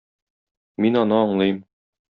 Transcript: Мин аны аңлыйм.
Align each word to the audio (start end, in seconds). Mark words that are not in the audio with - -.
Мин 0.85 0.99
аны 1.03 1.21
аңлыйм. 1.27 1.65